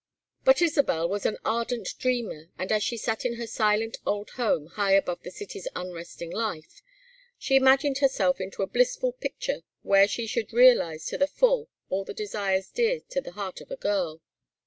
[0.43, 4.65] But Isabel was an ardent dreamer, and as she sat in her silent old home,
[4.69, 6.81] high above the city's unresting life,
[7.37, 12.03] she imagined herself into a blissful picture where she should realize to the full all
[12.03, 14.21] the desires dear to the heart of a girl.